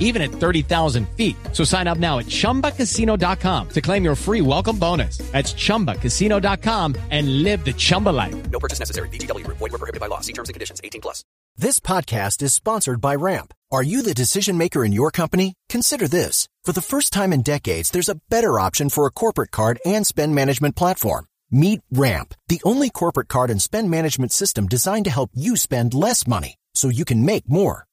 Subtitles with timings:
[0.00, 1.36] even at 30,000 feet.
[1.52, 5.18] So sign up now at chumbacasino.com to claim your free welcome bonus.
[5.30, 8.50] That's chumbacasino.com and live the Chumba life.
[8.50, 9.08] No purchase necessary.
[9.10, 9.58] VGW Group.
[9.58, 10.20] Void were prohibited by law.
[10.20, 10.80] See terms and conditions.
[10.82, 11.22] 18 plus.
[11.56, 13.52] This podcast is sponsored by Ramp.
[13.70, 15.54] Are you the decision maker in your company?
[15.68, 16.48] Consider this.
[16.64, 20.06] For the first time in decades, there's a better option for a corporate card and
[20.06, 21.26] spend management platform.
[21.50, 25.92] Meet Ramp, the only corporate card and spend management system designed to help you spend
[25.94, 27.86] less money so you can make more.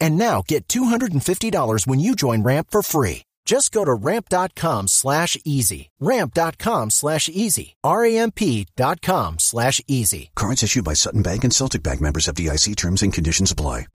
[0.00, 3.22] And now get $250 when you join Ramp for free.
[3.44, 5.88] Just go to ramp.com slash easy.
[6.00, 7.76] Ramp.com slash easy.
[7.82, 10.30] R-A-M-P dot com slash easy.
[10.36, 13.86] Cards issued by Sutton Bank and Celtic Bank members FDIC terms and conditions apply.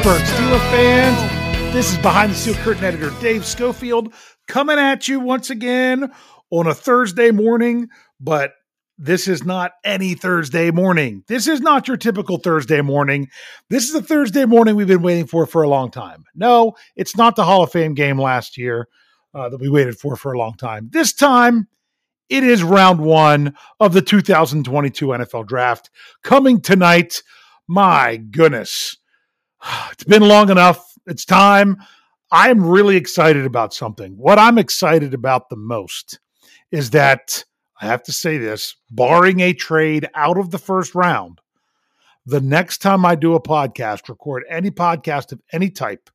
[0.00, 4.14] Pittsburgh Steelers fans, this is behind the steel curtain editor Dave Schofield
[4.48, 6.10] coming at you once again
[6.48, 8.54] on a Thursday morning, but
[8.96, 11.22] this is not any Thursday morning.
[11.28, 13.28] This is not your typical Thursday morning.
[13.68, 16.24] This is a Thursday morning we've been waiting for for a long time.
[16.34, 18.88] No, it's not the Hall of Fame game last year
[19.34, 20.88] uh, that we waited for for a long time.
[20.90, 21.68] This time,
[22.30, 25.90] it is round one of the 2022 NFL Draft
[26.22, 27.22] coming tonight.
[27.68, 28.96] My goodness
[29.92, 30.94] it's been long enough.
[31.06, 31.76] It's time.
[32.32, 34.16] I'm really excited about something.
[34.16, 36.20] What I'm excited about the most
[36.70, 37.44] is that
[37.80, 41.40] I have to say this barring a trade out of the first round,
[42.26, 46.10] the next time I do a podcast, record any podcast of any type,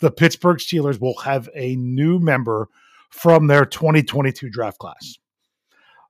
[0.00, 2.68] the Pittsburgh Steelers will have a new member
[3.10, 5.18] from their 2022 draft class.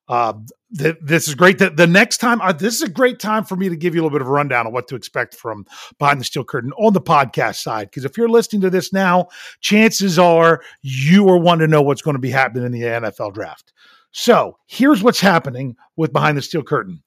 [0.06, 0.34] Uh,
[0.76, 1.59] th- this is great.
[1.59, 4.03] The, the next time, uh, this is a great time for me to give you
[4.03, 5.65] a little bit of a rundown on what to expect from
[5.98, 7.91] behind the steel curtain on the podcast side.
[7.91, 9.28] Because if you're listening to this now,
[9.60, 13.32] chances are you are wanting to know what's going to be happening in the NFL
[13.32, 13.72] draft.
[14.10, 17.03] So here's what's happening with behind the steel curtain.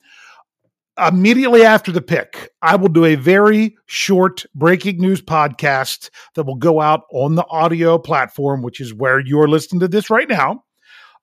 [0.97, 6.55] Immediately after the pick, I will do a very short breaking news podcast that will
[6.55, 10.63] go out on the audio platform, which is where you're listening to this right now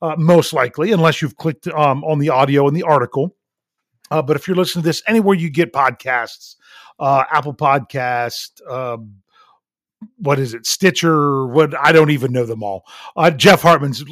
[0.04, 3.34] uh, most likely, unless you've clicked um, on the audio in the article.
[4.10, 6.56] Uh, but if you're listening to this anywhere you get podcasts,
[6.98, 9.14] uh, Apple Podcast, um,
[10.18, 11.46] what is it, Stitcher?
[11.46, 12.84] What I don't even know them all.
[13.16, 14.04] Uh, Jeff Hartman's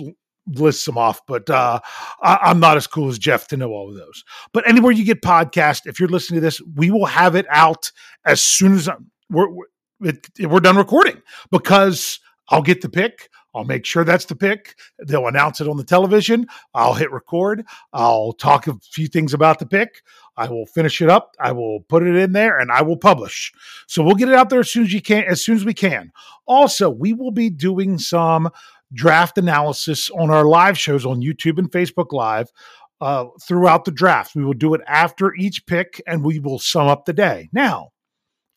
[0.46, 1.78] lists them off, but uh,
[2.22, 4.24] I, am not as cool as Jeff to know all of those.
[4.54, 7.92] But anywhere you get podcast, if you're listening to this, we will have it out
[8.24, 8.88] as soon as
[9.28, 9.48] we're
[10.00, 12.18] we're, we're done recording because
[12.48, 13.28] I'll get the pick.
[13.54, 14.76] I'll make sure that's the pick.
[15.06, 16.46] They'll announce it on the television.
[16.74, 17.64] I'll hit record.
[17.92, 20.02] I'll talk a few things about the pick.
[20.36, 21.34] I will finish it up.
[21.38, 23.52] I will put it in there and I will publish.
[23.86, 25.74] So we'll get it out there as soon as you can, as soon as we
[25.74, 26.12] can.
[26.46, 28.48] Also, we will be doing some
[28.94, 32.50] draft analysis on our live shows on YouTube and Facebook Live
[33.00, 34.34] uh, throughout the draft.
[34.34, 37.48] We will do it after each pick and we will sum up the day.
[37.52, 37.90] Now,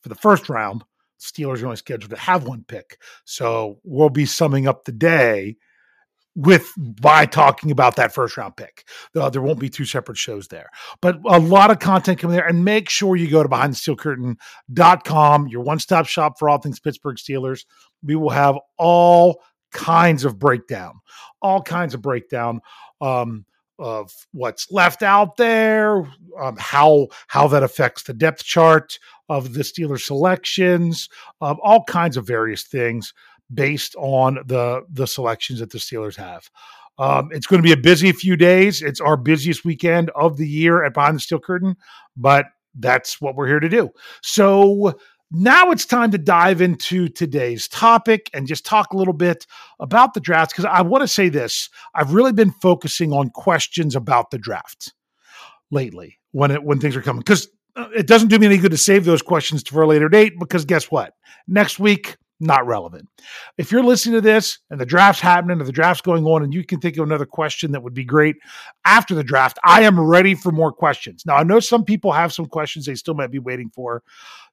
[0.02, 0.84] for the first round,
[1.26, 3.00] Steelers are only scheduled to have one pick.
[3.26, 5.58] So we'll be summing up the day
[6.36, 8.86] with by talking about that first round pick.
[9.16, 10.70] Uh, there won't be two separate shows there,
[11.02, 12.48] but a lot of content coming there.
[12.48, 17.18] And make sure you go to behindthesteelcurtain.com, your one stop shop for all things Pittsburgh
[17.18, 17.66] Steelers.
[18.04, 19.42] We will have all
[19.72, 21.00] kinds of breakdown,
[21.42, 22.62] all kinds of breakdown.
[23.02, 23.46] Um,
[23.80, 25.98] of what's left out there,
[26.40, 29.00] um, how how that affects the depth chart
[29.30, 31.10] of the Steelers selections,
[31.42, 33.14] um, all kinds of various things
[33.54, 36.50] based on the the selections that the Steelers have.
[36.98, 38.82] Um, it's going to be a busy few days.
[38.82, 41.76] It's our busiest weekend of the year at Behind the Steel Curtain,
[42.16, 42.46] but
[42.80, 43.90] that's what we're here to do.
[44.22, 44.98] So
[45.32, 49.46] now it's time to dive into today's topic and just talk a little bit
[49.80, 51.70] about the draft because I want to say this.
[51.94, 54.94] I've really been focusing on questions about the draft
[55.72, 58.72] lately when it when things are coming because uh, it doesn't do me any good
[58.72, 61.14] to save those questions for a later date because guess what?
[61.48, 63.08] Next week not relevant.
[63.58, 66.54] If you're listening to this and the draft's happening or the draft's going on and
[66.54, 68.36] you can think of another question that would be great
[68.86, 71.26] after the draft, I am ready for more questions.
[71.26, 74.04] Now, I know some people have some questions they still might be waiting for.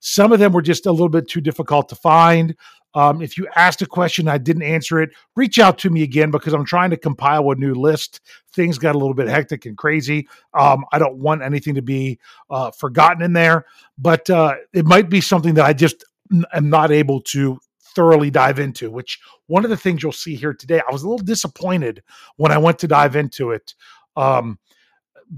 [0.01, 2.55] Some of them were just a little bit too difficult to find.
[2.95, 6.31] Um, if you asked a question, I didn't answer it, reach out to me again
[6.31, 8.21] because I'm trying to compile a new list.
[8.53, 10.29] Things got a little bit hectic and crazy.
[10.53, 12.19] Um, I don't want anything to be
[12.51, 13.65] uh, forgotten in there,
[13.97, 16.05] but uh, it might be something that I just
[16.53, 17.59] am not able to
[17.95, 21.09] thoroughly dive into, which one of the things you'll see here today, I was a
[21.09, 22.03] little disappointed
[22.37, 23.75] when I went to dive into it.
[24.17, 24.59] Um,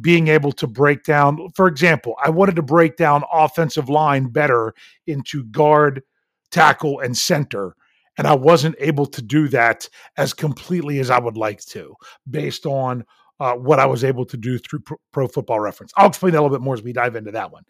[0.00, 4.74] being able to break down, for example, I wanted to break down offensive line better
[5.06, 6.02] into guard,
[6.50, 7.76] tackle, and center.
[8.18, 11.94] And I wasn't able to do that as completely as I would like to,
[12.28, 13.04] based on
[13.40, 14.80] uh, what I was able to do through
[15.12, 15.92] Pro, Football Reference.
[15.96, 17.64] I'll explain that a little bit more as we dive into that one.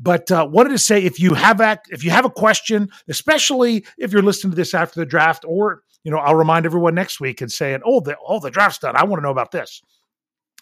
[0.00, 3.84] But uh, wanted to say if you have a, if you have a question, especially
[3.98, 7.20] if you're listening to this after the draft, or you know, I'll remind everyone next
[7.20, 8.96] week and saying, "Oh, the oh the draft's done.
[8.96, 9.82] I want to know about this."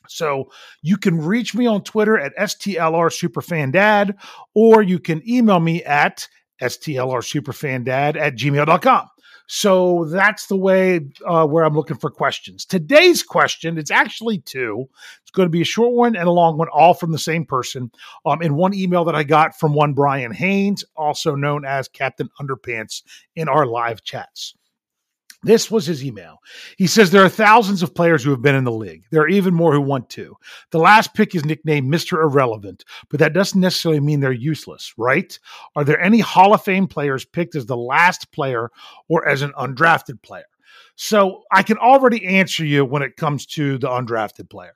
[0.08, 0.50] So
[0.82, 4.14] you can reach me on Twitter at STLR Superfandad,
[4.54, 6.26] or you can email me at
[6.60, 9.08] STLR STLRSuperFandad at gmail.com.
[9.52, 12.64] So that's the way uh, where I'm looking for questions.
[12.64, 14.88] Today's question, it's actually two.
[15.22, 17.44] It's going to be a short one and a long one, all from the same
[17.44, 17.90] person.
[18.24, 22.30] Um, in one email that I got from one Brian Haynes, also known as Captain
[22.40, 23.02] Underpants,
[23.34, 24.54] in our live chats.
[25.42, 26.38] This was his email.
[26.76, 29.04] He says there are thousands of players who have been in the league.
[29.10, 30.36] There are even more who want to.
[30.70, 32.22] The last pick is nicknamed Mr.
[32.22, 35.38] Irrelevant, but that doesn't necessarily mean they're useless, right?
[35.76, 38.70] Are there any Hall of Fame players picked as the last player
[39.08, 40.44] or as an undrafted player?
[40.96, 44.74] So I can already answer you when it comes to the undrafted player.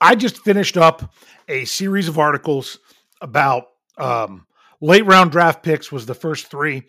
[0.00, 1.12] I just finished up
[1.48, 2.78] a series of articles
[3.20, 3.64] about
[3.98, 4.46] um,
[4.80, 6.84] late round draft picks was the first three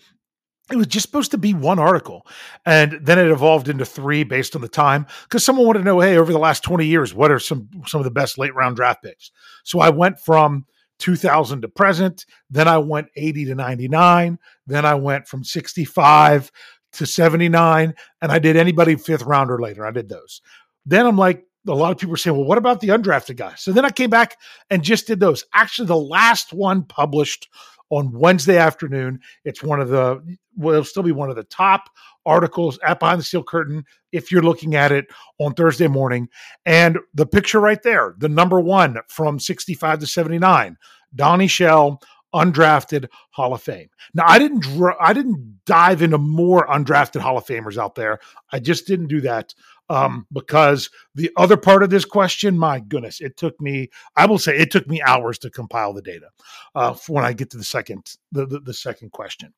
[0.71, 2.25] it was just supposed to be one article
[2.65, 5.99] and then it evolved into three based on the time because someone wanted to know
[5.99, 8.75] hey over the last 20 years what are some some of the best late round
[8.75, 9.31] draft picks?
[9.63, 10.65] So i went from
[10.99, 16.51] 2000 to present then i went 80 to 99 then i went from 65
[16.93, 19.85] to 79 and i did anybody fifth rounder later.
[19.85, 20.41] I did those.
[20.85, 23.61] Then i'm like a lot of people were saying well what about the undrafted guys
[23.61, 24.37] so then i came back
[24.69, 25.43] and just did those.
[25.53, 27.47] Actually the last one published
[27.89, 29.19] on Wednesday afternoon.
[29.45, 31.89] It's one of the will it'll still be one of the top
[32.25, 35.06] articles at Behind the Steel Curtain if you're looking at it
[35.39, 36.27] on Thursday morning.
[36.65, 40.77] And the picture right there, the number one from 65 to 79,
[41.15, 42.01] Donnie Shell,
[42.33, 43.87] undrafted Hall of Fame.
[44.13, 48.19] Now I didn't dr- I didn't dive into more undrafted Hall of Famers out there.
[48.51, 49.53] I just didn't do that
[49.89, 54.37] um, because the other part of this question, my goodness, it took me, I will
[54.37, 56.27] say, it took me hours to compile the data
[56.75, 59.53] uh, when I get to the second, the, the, the, second question.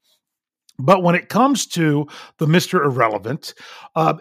[0.77, 2.07] But when it comes to
[2.37, 3.53] the Mister Irrelevant,
[3.95, 4.15] uh,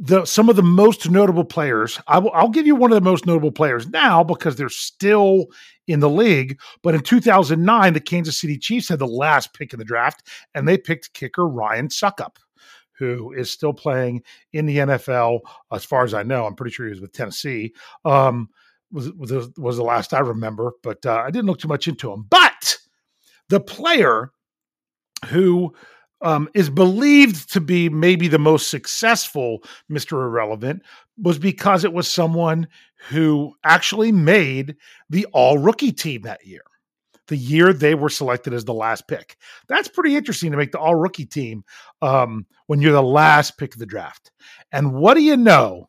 [0.00, 3.08] the some of the most notable players, I will, I'll give you one of the
[3.08, 5.46] most notable players now because they're still
[5.86, 6.58] in the league.
[6.82, 10.66] But in 2009, the Kansas City Chiefs had the last pick in the draft, and
[10.66, 12.36] they picked kicker Ryan Succop
[12.98, 14.22] who is still playing
[14.52, 15.40] in the NFL.
[15.72, 17.74] As far as I know, I'm pretty sure he was with Tennessee.
[18.04, 18.48] Um,
[18.92, 22.12] was was was the last I remember, but uh, I didn't look too much into
[22.12, 22.26] him.
[22.30, 22.76] But
[23.48, 24.30] the player
[25.26, 25.74] who
[26.20, 30.12] um, is believed to be maybe the most successful Mr.
[30.12, 30.82] Irrelevant
[31.18, 32.66] was because it was someone
[33.08, 34.76] who actually made
[35.10, 36.62] the all rookie team that year
[37.28, 39.36] the year they were selected as the last pick.
[39.68, 41.64] That's pretty interesting to make the all rookie team
[42.02, 44.30] um, when you're the last pick of the draft.
[44.72, 45.88] And what do you know?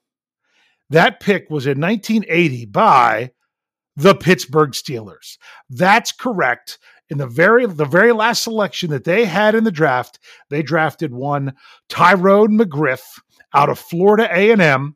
[0.90, 3.32] That pick was in 1980 by
[3.96, 5.38] the Pittsburgh Steelers.
[5.70, 6.78] That's correct.
[7.10, 11.14] in the very the very last selection that they had in the draft, they drafted
[11.14, 11.54] one
[11.90, 13.04] Tyrone McGriff
[13.54, 14.96] out of Florida A&M,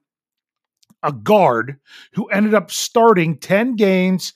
[1.03, 1.79] a guard
[2.13, 4.33] who ended up starting 10 games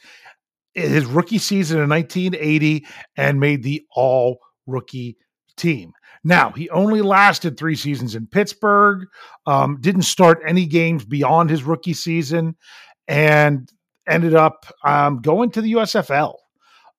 [0.73, 5.17] his rookie season in 1980 and made the all rookie
[5.55, 5.93] team.
[6.23, 9.07] Now, he only lasted three seasons in Pittsburgh,
[9.45, 12.55] um, didn't start any games beyond his rookie season,
[13.07, 13.71] and
[14.07, 16.35] ended up um, going to the USFL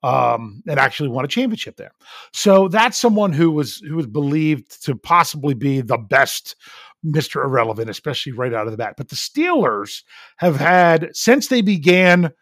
[0.02, 1.92] um, and actually won a championship there.
[2.32, 6.56] So that's someone who was who was believed to possibly be the best
[7.04, 7.42] Mr.
[7.42, 8.94] Irrelevant, especially right out of the bat.
[8.96, 10.02] But the Steelers
[10.36, 12.32] have had since they began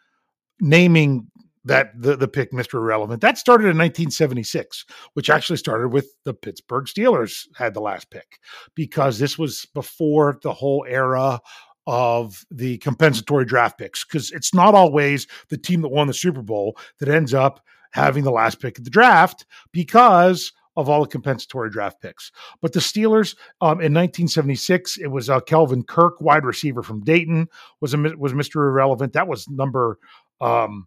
[0.63, 1.27] naming
[1.65, 2.75] that the, the pick Mr.
[2.75, 3.21] Irrelevant.
[3.21, 8.39] That started in 1976, which actually started with the Pittsburgh Steelers had the last pick
[8.75, 11.41] because this was before the whole era
[11.87, 16.43] of the compensatory draft picks because it's not always the team that won the Super
[16.43, 21.09] Bowl that ends up having the last pick of the draft because of all the
[21.09, 22.33] compensatory draft picks.
[22.61, 27.49] But the Steelers um, in 1976, it was uh, Kelvin Kirk, wide receiver from Dayton,
[27.81, 28.57] was a, was Mr.
[28.57, 29.13] Irrelevant.
[29.13, 29.99] That was number
[30.41, 30.87] um,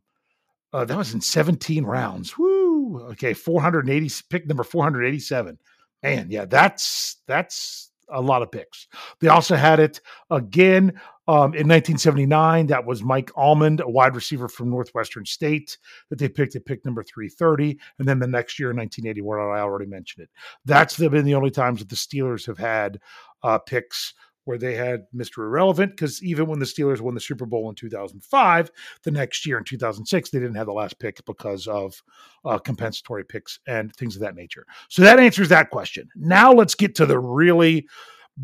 [0.73, 2.37] uh, that was in 17 rounds.
[2.37, 3.01] Woo!
[3.11, 5.57] Okay, 480 pick number 487.
[6.03, 8.87] Man, yeah, that's that's a lot of picks.
[9.19, 12.67] They also had it again um, in 1979.
[12.67, 15.77] That was Mike Almond, a wide receiver from Northwestern State,
[16.09, 17.79] that they picked at pick number 330.
[17.99, 20.29] And then the next year in 1981, I already mentioned it.
[20.65, 22.99] That's been the only times that the Steelers have had
[23.43, 24.13] uh, picks
[24.45, 25.39] where they had Mr.
[25.39, 28.71] Irrelevant because even when the Steelers won the Super Bowl in 2005,
[29.03, 32.01] the next year in 2006, they didn't have the last pick because of
[32.45, 34.65] uh, compensatory picks and things of that nature.
[34.87, 36.07] So that answers that question.
[36.15, 37.87] Now let's get to the really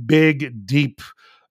[0.06, 1.02] big, deep.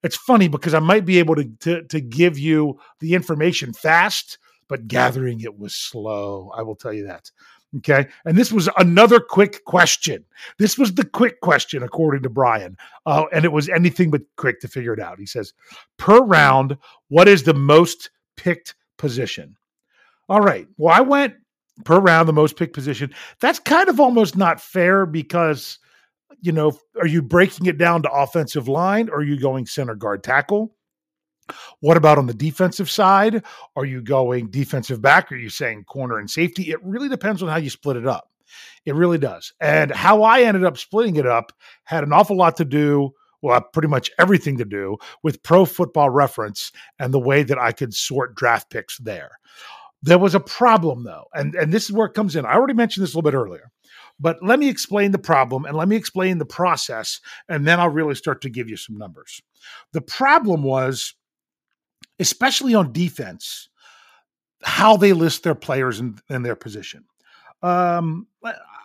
[0.03, 4.39] It's funny because I might be able to, to, to give you the information fast,
[4.69, 6.51] but gathering it was slow.
[6.57, 7.31] I will tell you that.
[7.79, 8.09] Okay.
[8.25, 10.25] And this was another quick question.
[10.59, 12.77] This was the quick question, according to Brian.
[13.07, 15.21] Uh, and it was anything but quick to figure it out.
[15.21, 15.53] He says,
[15.97, 16.77] per round,
[17.09, 19.57] what is the most picked position?
[20.29, 20.67] All right.
[20.79, 21.35] Well, I went
[21.85, 23.15] per round, the most picked position.
[23.41, 25.79] That's kind of almost not fair because,
[26.41, 29.95] you know, are you breaking it down to offensive line or are you going center
[29.95, 30.75] guard tackle?
[31.81, 33.45] What about on the defensive side?
[33.77, 35.31] Are you going defensive back?
[35.33, 36.71] Are you saying corner and safety?
[36.71, 38.31] It really depends on how you split it up.
[38.85, 39.53] It really does.
[39.61, 41.53] And how I ended up splitting it up
[41.85, 46.11] had an awful lot to do, well, pretty much everything to do with pro football
[46.11, 49.31] reference and the way that I could sort draft picks there.
[50.03, 52.47] There was a problem though, and, and this is where it comes in.
[52.47, 53.71] I already mentioned this a little bit earlier,
[54.19, 57.91] but let me explain the problem and let me explain the process, and then I'll
[57.91, 59.43] really start to give you some numbers.
[59.93, 61.15] The problem was
[62.21, 63.69] especially on defense,
[64.63, 67.05] how they list their players in their position.
[67.63, 68.27] Um,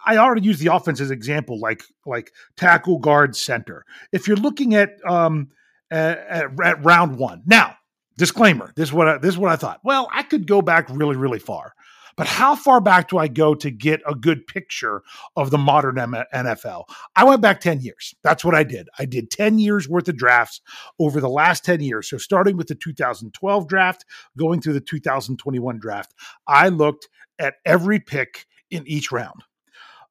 [0.06, 3.86] I already used the offense as example, like like tackle, guard, center.
[4.12, 5.50] If you're looking at um,
[5.92, 7.76] at, at, at round one, now
[8.18, 9.82] disclaimer: this is what I, this is what I thought.
[9.84, 11.74] Well, I could go back really really far.
[12.18, 15.04] But how far back do I go to get a good picture
[15.36, 16.86] of the modern NFL?
[17.16, 18.16] I went back 10 years.
[18.24, 18.88] That's what I did.
[18.98, 20.62] I did 10 years worth of drafts
[21.00, 22.10] over the last 10 years.
[22.10, 24.06] So starting with the 2012 draft,
[24.38, 26.14] going through the 2021 draft,
[26.48, 29.44] I looked at every pick in each round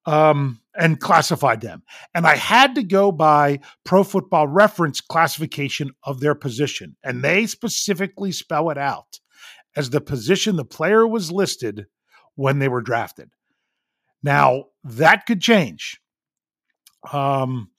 [0.07, 1.83] um, and classified them.
[2.15, 6.97] And I had to go by Pro Football Reference classification of their position.
[7.03, 9.21] And they specifically spell it out
[9.77, 11.87] as the position the player was listed
[12.37, 13.31] when they were drafted.
[14.23, 16.01] Now, that could change.
[17.13, 17.71] Um,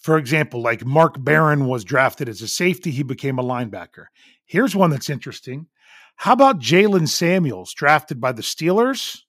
[0.00, 4.06] for example, like Mark Barron was drafted as a safety, he became a linebacker.
[4.44, 5.68] Here's one that's interesting.
[6.16, 9.20] How about Jaylen Samuels, drafted by the Steelers?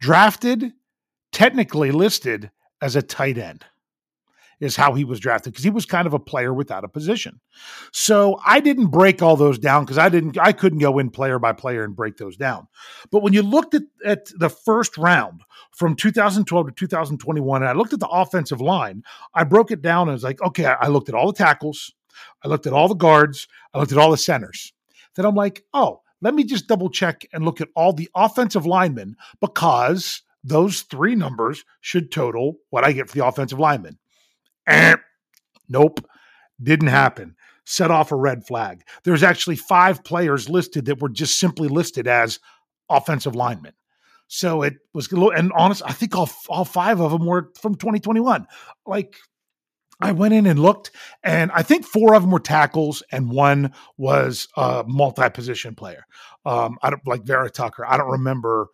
[0.00, 0.72] Drafted,
[1.32, 2.50] technically listed
[2.82, 3.64] as a tight end
[4.60, 7.40] is how he was drafted because he was kind of a player without a position.
[7.92, 11.38] So I didn't break all those down because I didn't I couldn't go in player
[11.38, 12.68] by player and break those down.
[13.10, 17.72] But when you looked at, at the first round from 2012 to 2021, and I
[17.72, 19.02] looked at the offensive line,
[19.34, 21.92] I broke it down and was like, okay, I looked at all the tackles,
[22.44, 24.72] I looked at all the guards, I looked at all the centers.
[25.16, 28.66] Then I'm like, oh, let me just double check and look at all the offensive
[28.66, 33.98] linemen because those three numbers should total what I get for the offensive linemen.
[34.70, 34.96] Eh,
[35.68, 36.00] nope,
[36.62, 37.34] didn't happen.
[37.66, 38.82] Set off a red flag.
[39.04, 42.38] There's actually five players listed that were just simply listed as
[42.88, 43.72] offensive linemen.
[44.28, 47.50] So it was, a little, and honest, I think all, all five of them were
[47.60, 48.46] from 2021.
[48.86, 49.16] Like,
[50.00, 53.72] I went in and looked, and I think four of them were tackles, and one
[53.98, 56.04] was a multi-position player.
[56.46, 57.84] Um, I don't like Vera Tucker.
[57.84, 58.68] I don't remember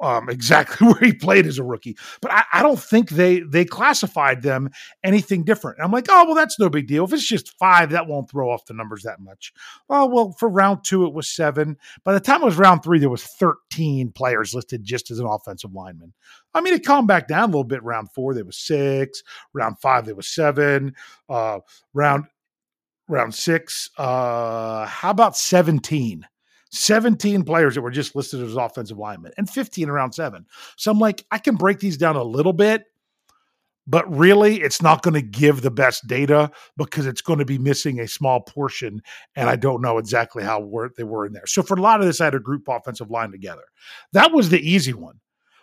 [0.00, 1.96] um, exactly where he played as a rookie.
[2.20, 4.70] But I, I, don't think they they classified them
[5.04, 5.78] anything different.
[5.78, 7.04] And I'm like, oh well, that's no big deal.
[7.04, 9.52] If it's just five, that won't throw off the numbers that much.
[9.88, 11.76] Oh well, for round two it was seven.
[12.04, 15.26] By the time it was round three, there was 13 players listed just as an
[15.26, 16.12] offensive lineman.
[16.54, 17.82] I mean, it calmed back down a little bit.
[17.82, 19.22] Round four, there was six.
[19.52, 20.94] Round five, there was seven.
[21.28, 21.60] Uh,
[21.94, 22.24] round
[23.10, 26.26] round six, uh, how about 17?
[26.70, 30.46] 17 players that were just listed as offensive linemen and 15 around seven.
[30.76, 32.84] So I'm like, I can break these down a little bit,
[33.86, 37.58] but really it's not going to give the best data because it's going to be
[37.58, 39.02] missing a small portion.
[39.34, 40.60] And I don't know exactly how
[40.96, 41.46] they were in there.
[41.46, 43.64] So for a lot of this, I had a group offensive line together.
[44.12, 45.20] That was the easy one.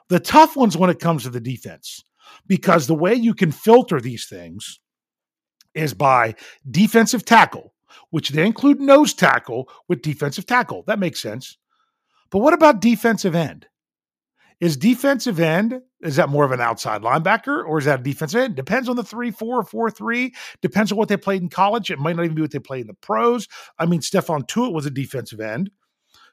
[0.09, 2.03] The tough ones when it comes to the defense,
[2.47, 4.79] because the way you can filter these things
[5.73, 6.35] is by
[6.69, 7.73] defensive tackle
[8.09, 10.83] which they include nose tackle with defensive tackle.
[10.87, 11.57] That makes sense.
[12.29, 13.67] But what about defensive end?
[14.59, 18.41] Is defensive end, is that more of an outside linebacker or is that a defensive
[18.41, 18.55] end?
[18.55, 20.33] Depends on the 3 4 4 3.
[20.61, 21.91] Depends on what they played in college.
[21.91, 23.47] It might not even be what they played in the pros.
[23.77, 25.69] I mean, Stephon Tuitt was a defensive end.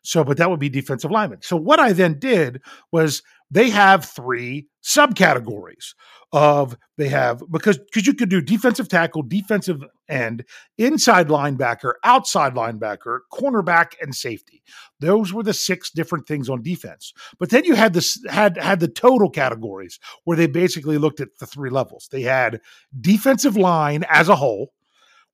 [0.03, 1.41] So, but that would be defensive lineman.
[1.43, 2.61] So, what I then did
[2.93, 3.23] was
[3.55, 5.95] they have three subcategories
[6.33, 10.45] of they have because because you could do defensive tackle, defensive end,
[10.77, 14.65] inside linebacker, outside linebacker, cornerback, and safety.
[14.99, 17.13] Those were the six different things on defense.
[17.39, 21.39] But then you had this had had the total categories where they basically looked at
[21.39, 22.09] the three levels.
[22.11, 22.61] They had
[23.01, 24.73] defensive line as a whole,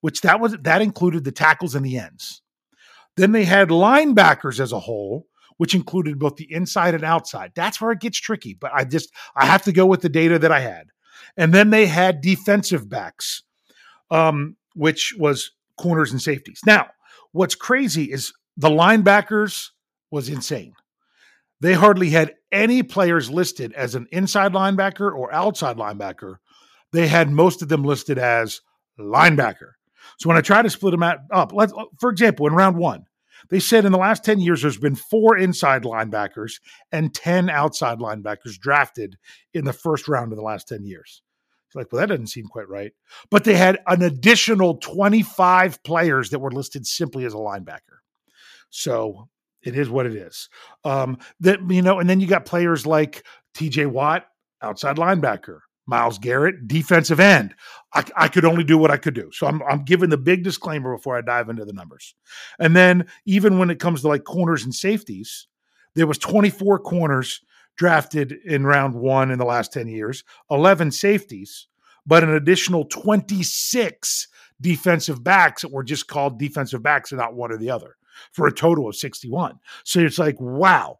[0.01, 2.43] which that was that included the tackles and the ends.
[3.17, 5.25] Then they had linebackers as a whole,
[5.61, 7.51] which included both the inside and outside.
[7.53, 10.39] That's where it gets tricky, but I just I have to go with the data
[10.39, 10.87] that I had.
[11.37, 13.43] And then they had defensive backs,
[14.09, 16.61] um, which was corners and safeties.
[16.65, 16.87] Now,
[17.31, 19.67] what's crazy is the linebackers
[20.09, 20.73] was insane.
[21.59, 26.37] They hardly had any players listed as an inside linebacker or outside linebacker.
[26.91, 28.61] They had most of them listed as
[28.99, 29.73] linebacker.
[30.17, 33.05] So when I try to split them out, up, let's for example, in round one,
[33.49, 36.59] they said in the last 10 years, there's been four inside linebackers
[36.91, 39.17] and 10 outside linebackers drafted
[39.53, 41.21] in the first round of the last 10 years.
[41.67, 42.91] It's like, well, that doesn't seem quite right.
[43.29, 47.99] But they had an additional 25 players that were listed simply as a linebacker.
[48.69, 49.29] So
[49.63, 50.49] it is what it is.
[50.83, 53.25] Um, that you know, and then you got players like
[53.55, 54.25] TJ Watt,
[54.61, 55.59] outside linebacker,
[55.91, 57.53] Myles Garrett, defensive end.
[57.93, 59.29] I, I, could only do what I could do.
[59.33, 62.15] So I'm, I'm giving the big disclaimer before I dive into the numbers.
[62.57, 65.47] And then even when it comes to like corners and safeties,
[65.93, 67.41] there was 24 corners
[67.75, 71.67] drafted in round one in the last 10 years, 11 safeties,
[72.05, 74.27] but an additional 26
[74.61, 77.97] defensive backs that were just called defensive backs and not one or the other
[78.31, 79.59] for a total of 61.
[79.83, 80.97] So it's like, wow,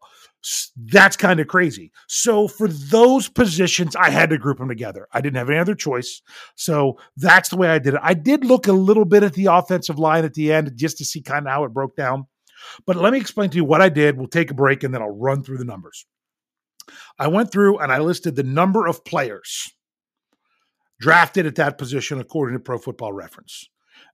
[0.76, 1.92] that's kind of crazy.
[2.08, 5.06] So for those positions, I had to group them together.
[5.12, 6.20] I didn't have any other choice.
[6.56, 8.00] So that's the way I did it.
[8.02, 11.04] I did look a little bit at the offensive line at the end just to
[11.04, 12.26] see kind of how it broke down.
[12.86, 14.16] But let me explain to you what I did.
[14.16, 16.06] We'll take a break and then I'll run through the numbers.
[17.18, 19.72] I went through and I listed the number of players
[21.00, 23.68] drafted at that position according to Pro Football Reference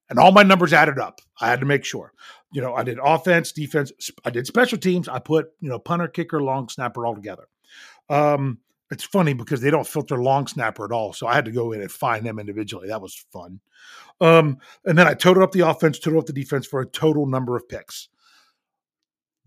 [0.08, 1.20] and all my numbers added up.
[1.40, 2.12] I had to make sure.
[2.52, 3.92] You know, I did offense, defense,
[4.24, 5.08] I did special teams.
[5.08, 7.48] I put, you know, punter, kicker, long snapper all together.
[8.08, 8.58] Um,
[8.90, 11.12] it's funny because they don't filter long snapper at all.
[11.12, 12.88] So I had to go in and find them individually.
[12.88, 13.60] That was fun.
[14.20, 17.26] Um, and then I totaled up the offense, totaled up the defense for a total
[17.26, 18.08] number of picks.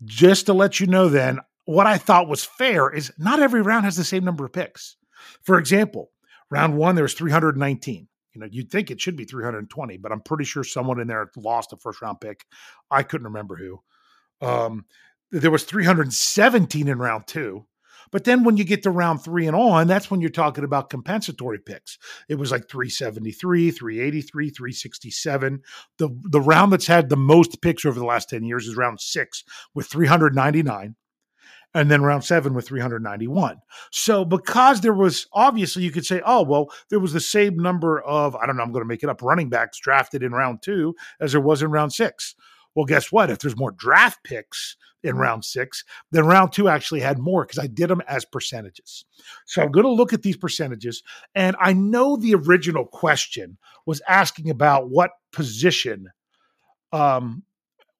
[0.04, 3.84] Just to let you know, then, what I thought was fair is not every round
[3.84, 4.96] has the same number of picks.
[5.42, 6.10] For example,
[6.50, 8.08] round one, there was 319.
[8.34, 11.30] You know, you'd think it should be 320, but I'm pretty sure someone in there
[11.36, 12.46] lost a first round pick.
[12.90, 13.80] I couldn't remember who.
[14.40, 14.86] Um,
[15.30, 17.66] there was 317 in round two.
[18.10, 20.90] But then when you get to round three and on, that's when you're talking about
[20.90, 21.98] compensatory picks.
[22.28, 25.62] It was like 373, 383, 367.
[25.96, 29.00] The the round that's had the most picks over the last 10 years is round
[29.00, 30.94] six with 399
[31.74, 33.60] and then round seven with 391.
[33.90, 38.00] So because there was obviously you could say, oh, well, there was the same number
[38.00, 40.62] of, I don't know, I'm going to make it up, running backs drafted in round
[40.62, 42.34] two as there was in round six.
[42.74, 43.30] Well, guess what?
[43.30, 47.58] If there's more draft picks in round six, then round two actually had more because
[47.58, 49.04] I did them as percentages.
[49.46, 51.02] So I'm going to look at these percentages.
[51.34, 56.08] And I know the original question was asking about what position
[56.92, 57.42] um,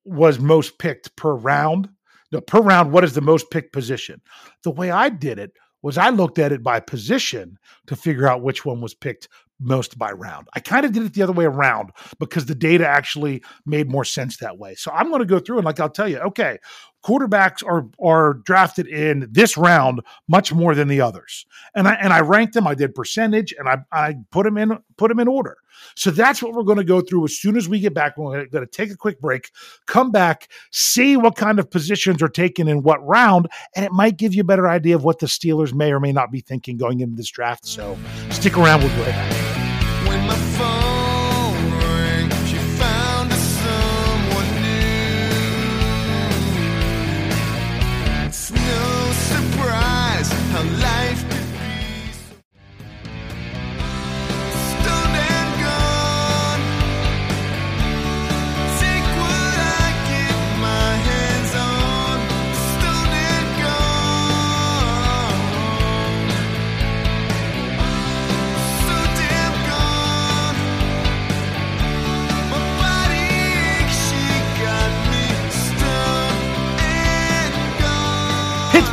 [0.04, 1.88] was most picked per round
[2.32, 4.20] the per round, what is the most picked position?
[4.64, 8.42] The way I did it was I looked at it by position to figure out
[8.42, 9.28] which one was picked
[9.60, 10.48] most by round.
[10.54, 14.04] I kind of did it the other way around because the data actually made more
[14.04, 14.74] sense that way.
[14.74, 16.58] So I'm going to go through and like I'll tell you, okay,
[17.02, 21.46] quarterbacks are are drafted in this round much more than the others.
[21.74, 22.66] And I and I ranked them.
[22.66, 25.56] I did percentage, and I I put them in put them in order.
[25.96, 28.16] So that's what we're going to go through as soon as we get back.
[28.16, 29.50] We're going to take a quick break,
[29.86, 34.16] come back, see what kind of positions are taken in what round, and it might
[34.16, 36.76] give you a better idea of what the Steelers may or may not be thinking
[36.76, 37.66] going into this draft.
[37.66, 37.98] So
[38.30, 38.82] stick around.
[38.82, 39.41] We'll right.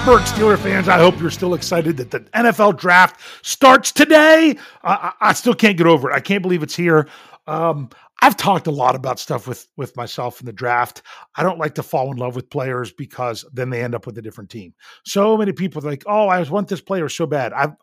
[0.10, 4.58] Pittsburgh Steeler fans, I hope you're still excited that the NFL draft starts today.
[4.84, 6.16] I, I still can't get over it.
[6.16, 7.08] I can't believe it's here.
[7.46, 11.04] Um, I've talked a lot about stuff with with myself in the draft.
[11.36, 14.18] I don't like to fall in love with players because then they end up with
[14.18, 14.74] a different team.
[15.06, 17.74] So many people like, "Oh, I want this player so bad." I've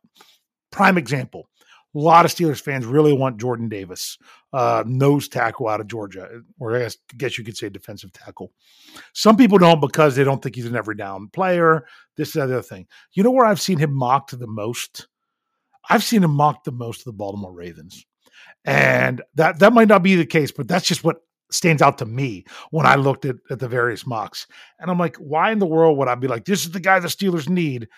[0.73, 1.49] prime example.
[1.97, 4.19] A lot of Steelers fans really want Jordan Davis,
[4.53, 8.53] uh, nose tackle out of Georgia, or I guess, you could say defensive tackle.
[9.15, 11.87] Some people don't because they don't think he's an every down player.
[12.17, 12.87] This is the other thing.
[13.15, 15.09] You know where I've seen him mocked the most?
[15.89, 18.05] I've seen him mocked the most of the Baltimore Ravens.
[18.67, 22.07] And that that might not be the case, but that's just what stands out to
[22.07, 24.47] me when I looked at, at the various mocks.
[24.81, 26.99] And I'm like, why in the world would I be like, this is the guy
[26.99, 27.89] the Steelers need?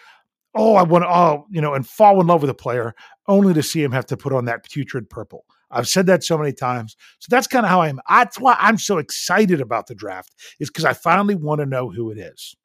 [0.60, 2.94] Oh, I want to, oh, you know, and fall in love with a player
[3.28, 5.44] only to see him have to put on that putrid purple.
[5.70, 6.96] I've said that so many times.
[7.20, 8.00] So that's kind of how I am.
[8.08, 11.90] That's why I'm so excited about the draft, is because I finally want to know
[11.90, 12.56] who it is.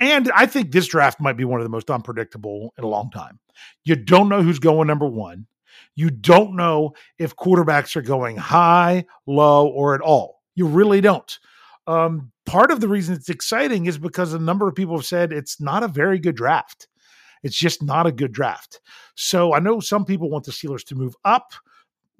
[0.00, 3.10] And I think this draft might be one of the most unpredictable in a long
[3.10, 3.38] time.
[3.84, 5.46] You don't know who's going number one.
[5.94, 10.42] You don't know if quarterbacks are going high, low, or at all.
[10.56, 11.38] You really don't.
[11.86, 15.32] Um, part of the reason it's exciting is because a number of people have said
[15.32, 16.88] it's not a very good draft.
[17.42, 18.80] It's just not a good draft.
[19.16, 21.52] So I know some people want the Steelers to move up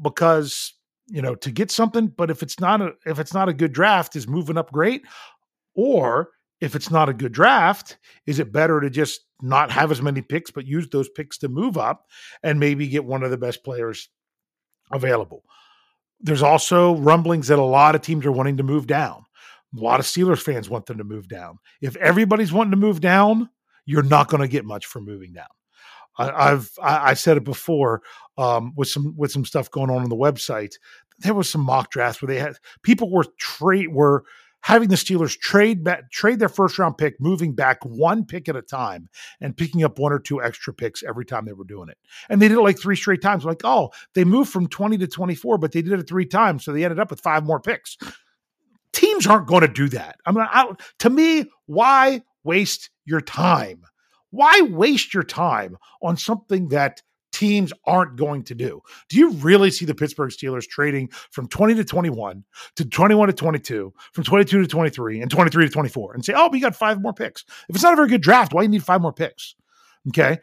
[0.03, 0.75] because
[1.07, 3.73] you know to get something, but if it's not a if it's not a good
[3.73, 5.03] draft, is moving up great?
[5.75, 10.01] Or if it's not a good draft, is it better to just not have as
[10.01, 12.07] many picks, but use those picks to move up
[12.43, 14.09] and maybe get one of the best players
[14.93, 15.43] available?
[16.21, 19.24] There's also rumblings that a lot of teams are wanting to move down.
[19.77, 21.59] A lot of Steelers fans want them to move down.
[21.81, 23.51] If everybody's wanting to move down,
[23.87, 25.47] you're not going to get much from moving down.
[26.17, 28.03] I, I've I, I said it before
[28.39, 30.75] um, with some with some stuff going on on the website.
[31.19, 34.25] There was some mock drafts where they had people were trade were
[34.65, 38.57] having the Steelers trade back, trade their first round pick, moving back one pick at
[38.57, 39.11] a time
[39.43, 41.99] and picking up one or two extra picks every time they were doing it.
[42.31, 43.45] And they did it like three straight times.
[43.45, 46.65] Like, oh, they moved from 20 to 24, but they did it three times.
[46.65, 47.99] So they ended up with five more picks.
[48.95, 50.17] Teams aren't going to do that.
[50.25, 53.83] I mean, I, to me, why waste your time?
[54.31, 57.03] Why waste your time on something that
[57.35, 58.81] teams aren't going to do.
[59.09, 62.45] Do you really see the Pittsburgh Steelers trading from 20 to 21
[62.77, 66.49] to 21 to 22, from 22 to 23 and 23 to 24 and say, "Oh,
[66.49, 68.71] we got five more picks." If it's not a very good draft, why do you
[68.71, 69.57] need five more picks?
[70.09, 70.39] Okay?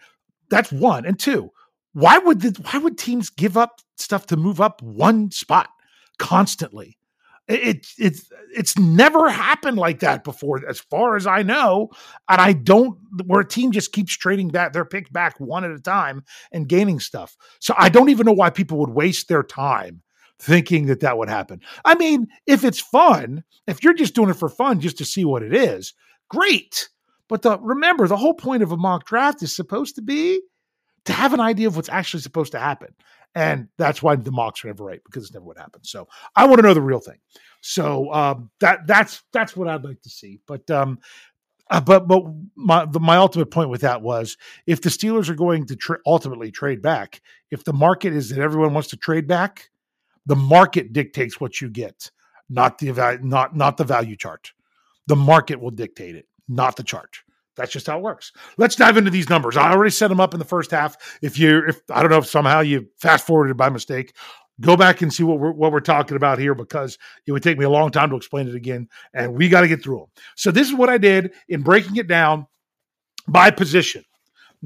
[0.49, 1.05] That's one.
[1.05, 1.51] And two,
[1.93, 5.69] why would the, why would teams give up stuff to move up one spot
[6.19, 6.97] constantly?
[7.51, 11.89] It, it's it's never happened like that before, as far as I know.
[12.29, 15.71] And I don't where a team just keeps trading back their pick back one at
[15.71, 17.35] a time and gaining stuff.
[17.59, 20.01] So I don't even know why people would waste their time
[20.39, 21.61] thinking that that would happen.
[21.85, 25.23] I mean, if it's fun, if you're just doing it for fun, just to see
[25.23, 25.93] what it is,
[26.29, 26.89] great.
[27.29, 30.41] But the, remember, the whole point of a mock draft is supposed to be
[31.05, 32.93] to have an idea of what's actually supposed to happen.
[33.33, 35.89] And that's why the mocks are never right because it's never what happens.
[35.89, 37.19] So I want to know the real thing.
[37.61, 40.39] So um, that that's that's what I'd like to see.
[40.47, 40.99] But um,
[41.69, 42.23] uh, but but
[42.55, 44.35] my the, my ultimate point with that was
[44.67, 48.39] if the Steelers are going to tra- ultimately trade back, if the market is that
[48.39, 49.69] everyone wants to trade back,
[50.25, 52.11] the market dictates what you get,
[52.49, 54.51] not the not not the value chart.
[55.07, 57.19] The market will dictate it, not the chart.
[57.57, 58.31] That's just how it works.
[58.57, 59.57] Let's dive into these numbers.
[59.57, 60.95] I already set them up in the first half.
[61.21, 64.15] If you, if I don't know if somehow you fast forwarded by mistake,
[64.61, 67.57] go back and see what we're what we're talking about here because it would take
[67.57, 70.07] me a long time to explain it again, and we got to get through them.
[70.35, 72.47] So this is what I did in breaking it down
[73.27, 74.03] by position.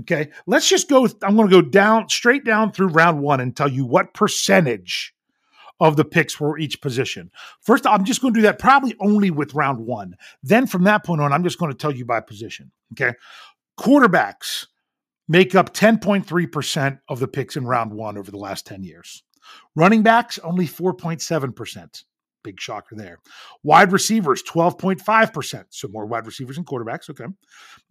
[0.01, 1.07] Okay, let's just go.
[1.23, 5.14] I'm going to go down straight down through round one and tell you what percentage
[5.79, 7.31] of the picks for each position.
[7.61, 10.15] First, I'm just going to do that probably only with round one.
[10.41, 12.71] Then from that point on, I'm just going to tell you by position.
[12.93, 13.13] Okay.
[13.79, 14.67] Quarterbacks
[15.27, 19.23] make up 10.3% of the picks in round one over the last 10 years.
[19.75, 22.03] Running backs, only 4.7%.
[22.43, 23.19] Big shocker there.
[23.63, 25.65] Wide receivers, 12.5%.
[25.69, 27.09] So more wide receivers and quarterbacks.
[27.09, 27.25] Okay.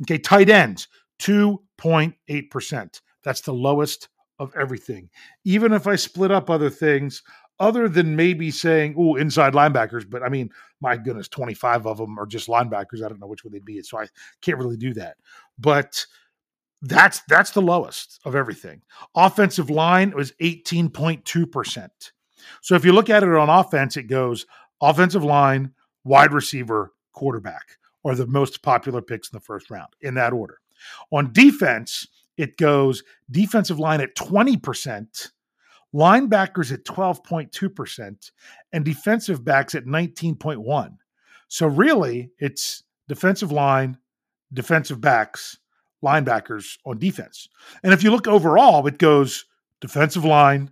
[0.02, 0.18] Okay.
[0.18, 0.88] Tight ends,
[1.20, 3.00] 2.8%.
[3.24, 5.10] That's the lowest of everything.
[5.44, 7.22] Even if I split up other things,
[7.60, 12.18] other than maybe saying, oh, inside linebackers, but I mean, my goodness, 25 of them
[12.18, 13.04] are just linebackers.
[13.04, 13.80] I don't know which one they'd be.
[13.82, 14.06] So I
[14.40, 15.16] can't really do that.
[15.58, 16.04] But
[16.82, 18.82] that's that's the lowest of everything.
[19.14, 21.88] Offensive line was 18.2%.
[22.60, 24.46] So if you look at it on offense, it goes
[24.82, 25.72] offensive line,
[26.04, 30.58] wide receiver, quarterback are the most popular picks in the first round in that order.
[31.10, 35.30] On defense, it goes defensive line at 20%,
[35.94, 38.30] linebackers at 12.2%,
[38.72, 40.96] and defensive backs at 19.1.
[41.48, 43.98] So really, it's defensive line,
[44.52, 45.58] defensive backs,
[46.04, 47.48] linebackers on defense.
[47.82, 49.44] And if you look overall, it goes
[49.80, 50.70] defensive line,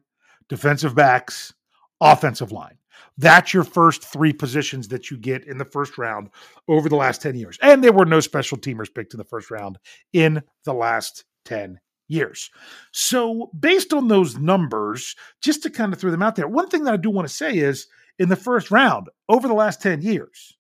[0.49, 1.55] defensive backs,
[2.01, 2.79] offensive line.
[3.19, 6.31] That's your first three positions that you get in the first round
[6.67, 7.59] over the last 10 years.
[7.63, 9.79] And there were no special teamers picked in the first round
[10.13, 12.51] in the last 10 years.
[12.93, 16.85] So, based on those numbers, just to kind of throw them out there, one thing
[16.85, 17.87] that I do want to say is
[18.19, 20.57] in the first round, over the last 10 years,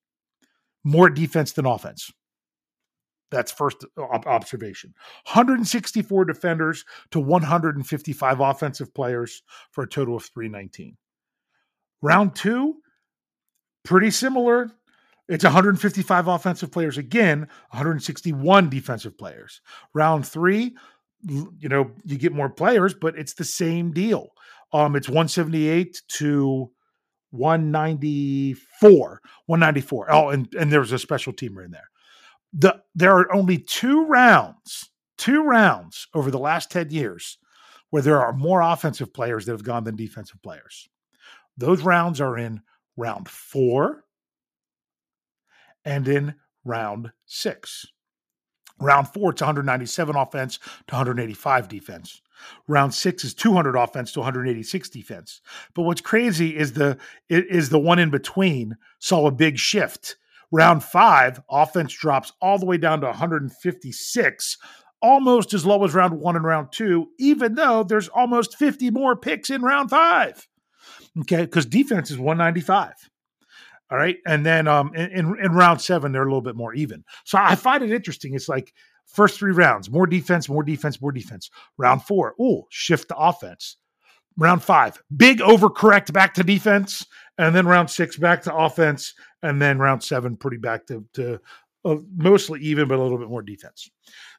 [0.84, 2.10] more defense than offense.
[3.30, 4.92] That's first observation.
[5.24, 10.96] 164 defenders to 155 offensive players for a total of 319.
[12.02, 12.76] Round two,
[13.84, 14.70] pretty similar.
[15.28, 19.62] It's 155 offensive players again, 161 defensive players.
[19.94, 20.76] Round three,
[21.22, 24.28] you know, you get more players, but it's the same deal.
[24.72, 26.70] Um, it's 178 to
[27.30, 29.20] 194.
[29.46, 30.12] 194.
[30.12, 31.88] Oh, and, and there's a special teamer in there.
[32.52, 37.38] The there are only two rounds, two rounds over the last 10 years
[37.90, 40.88] where there are more offensive players that have gone than defensive players.
[41.56, 42.60] Those rounds are in
[42.96, 44.04] round four
[45.84, 47.86] and in round six.
[48.82, 52.22] Round four, it's 197 offense to 185 defense.
[52.66, 55.40] Round six is 200 offense to 186 defense.
[55.74, 60.16] But what's crazy is the is the one in between saw a big shift.
[60.50, 64.58] Round five, offense drops all the way down to 156,
[65.00, 69.16] almost as low as round one and round two, even though there's almost 50 more
[69.16, 70.46] picks in round five.
[71.20, 72.92] Okay, because defense is 195.
[73.92, 74.16] All right.
[74.24, 77.04] And then um, in, in round seven, they're a little bit more even.
[77.24, 78.34] So I find it interesting.
[78.34, 78.72] It's like
[79.04, 81.50] first three rounds, more defense, more defense, more defense.
[81.76, 83.76] Round four, oh, shift to offense.
[84.38, 87.04] Round five, big overcorrect back to defense.
[87.36, 89.12] And then round six, back to offense.
[89.42, 91.38] And then round seven, pretty back to, to
[91.84, 93.90] uh, mostly even, but a little bit more defense.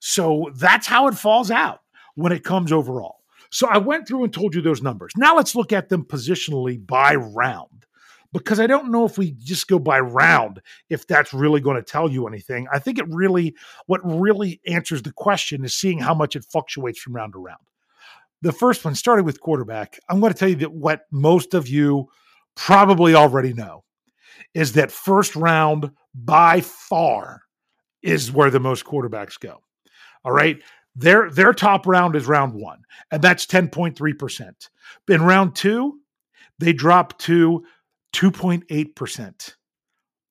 [0.02, 1.82] So that's how it falls out
[2.16, 3.18] when it comes overall.
[3.52, 5.12] So I went through and told you those numbers.
[5.16, 7.86] Now let's look at them positionally by round
[8.34, 11.84] because I don't know if we just go by round, if that's really going to
[11.84, 12.68] tell you anything.
[12.74, 17.00] I think it really, what really answers the question is seeing how much it fluctuates
[17.00, 17.62] from round to round.
[18.42, 20.00] The first one started with quarterback.
[20.10, 22.10] I'm going to tell you that what most of you
[22.56, 23.84] probably already know
[24.54, 27.44] is that first round by far
[28.02, 29.62] is where the most quarterbacks go.
[30.26, 30.60] All right.
[30.96, 34.70] Their their top round is round one, and that's 10.3%.
[35.08, 36.00] In round two,
[36.60, 37.64] they drop to
[38.14, 39.56] 2.8%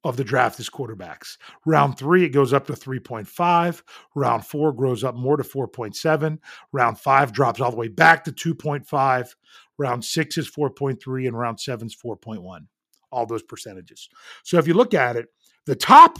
[0.04, 1.36] of the draft is quarterbacks.
[1.64, 3.82] Round three, it goes up to 3.5.
[4.14, 6.38] Round four grows up more to 4.7.
[6.72, 9.34] Round five drops all the way back to 2.5.
[9.78, 12.66] Round six is 4.3, and round seven is 4.1.
[13.10, 14.08] All those percentages.
[14.42, 15.26] So if you look at it,
[15.66, 16.18] the top,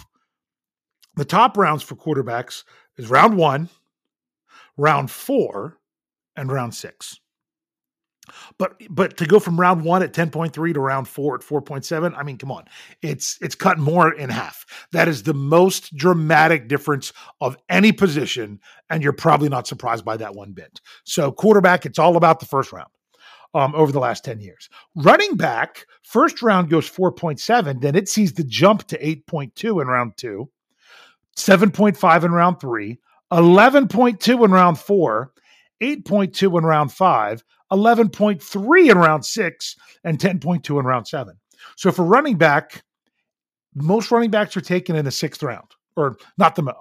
[1.17, 2.65] the top rounds for quarterbacks
[2.97, 3.69] is round one,
[4.77, 5.79] round four,
[6.37, 7.19] and round six.
[8.59, 12.23] But but to go from round one at 10.3 to round four at 4.7, I
[12.23, 12.65] mean, come on.
[13.03, 14.65] It's it's cut more in half.
[14.93, 20.17] That is the most dramatic difference of any position, and you're probably not surprised by
[20.19, 20.81] that one bit.
[21.05, 22.89] So quarterback, it's all about the first round.
[23.55, 24.71] Um, over the last 10 years.
[24.97, 30.17] Running back, first round goes 4.7, then it sees the jump to 8.2 in round
[30.17, 30.49] two,
[31.37, 32.99] 7.5 in round three,
[33.31, 35.33] 11.2 in round four,
[35.83, 37.43] 8.2 in round five,
[37.73, 41.37] 11.3 in round six, and 10.2 in round seven.
[41.77, 42.83] So for running back,
[43.75, 46.73] most running backs are taken in the sixth round, or not the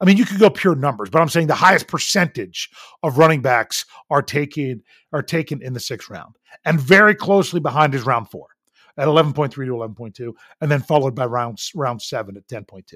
[0.00, 2.70] I mean, you could go pure numbers, but I'm saying the highest percentage
[3.04, 4.82] of running backs are taken
[5.12, 8.48] are taken in the sixth round, and very closely behind is round four
[8.96, 12.94] at 11.3 to 11.2, and then followed by round round seven at 10.2.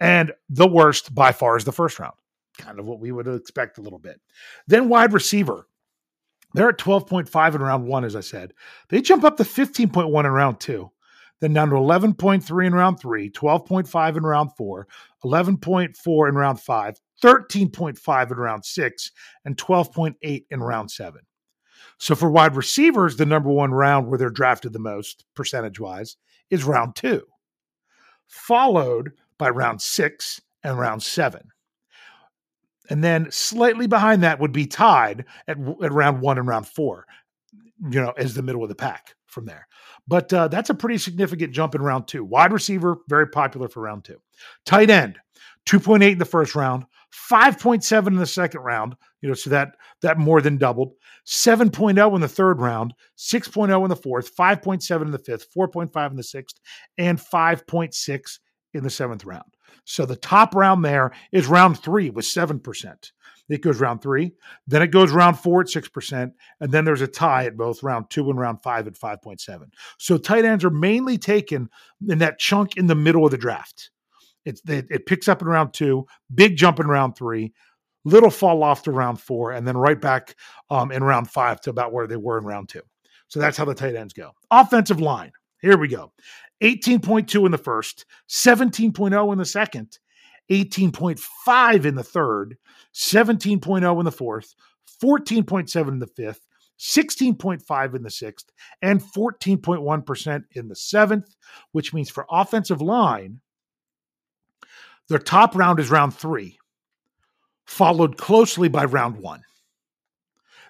[0.00, 2.14] And the worst by far is the first round,
[2.58, 4.20] kind of what we would expect a little bit.
[4.66, 5.68] Then wide receiver,
[6.54, 8.52] they're at 12.5 in round one, as I said.
[8.88, 10.90] They jump up to 15.1 in round two
[11.42, 14.86] then down to 11.3 in round three, 12.5 in round four,
[15.24, 19.10] 11.4 in round five, 13.5 in round six,
[19.44, 21.22] and 12.8 in round seven.
[21.98, 26.16] So for wide receivers, the number one round where they're drafted the most, percentage wise,
[26.48, 27.24] is round two,
[28.28, 31.51] followed by round six and round seven.
[32.92, 37.06] And then slightly behind that would be tied at, at round one and round four,
[37.90, 39.66] you know, as the middle of the pack from there.
[40.06, 42.22] But uh, that's a pretty significant jump in round two.
[42.22, 44.20] Wide receiver, very popular for round two.
[44.66, 45.16] Tight end,
[45.64, 46.84] 2.8 in the first round,
[47.30, 50.92] 5.7 in the second round, you know, so that that more than doubled.
[51.26, 56.16] 7.0 in the third round, 6.0 in the fourth, 5.7 in the fifth, 4.5 in
[56.18, 56.60] the sixth,
[56.98, 58.38] and 5.6
[58.74, 59.51] in the seventh round.
[59.84, 63.12] So the top round there is round three with 7%.
[63.48, 64.32] It goes round three.
[64.66, 66.32] Then it goes round four at 6%.
[66.60, 69.66] And then there's a tie at both round two and round five at 5.7.
[69.98, 71.68] So tight ends are mainly taken
[72.08, 73.90] in that chunk in the middle of the draft.
[74.44, 77.52] It's, it, it picks up in round two, big jump in round three,
[78.04, 80.34] little fall off to round four, and then right back
[80.70, 82.82] um, in round five to about where they were in round two.
[83.28, 84.32] So that's how the tight ends go.
[84.50, 85.32] Offensive line.
[85.62, 86.12] Here we go.
[86.62, 89.98] 18.2 in the first, 17.0 in the second,
[90.50, 92.58] 18.5 in the third,
[92.94, 94.54] 17.0 in the fourth,
[95.02, 96.46] 14.7 in the fifth,
[96.78, 98.50] 16.5 in the sixth,
[98.82, 101.36] and 14.1% in the seventh,
[101.70, 103.40] which means for offensive line,
[105.08, 106.58] their top round is round three,
[107.66, 109.42] followed closely by round one.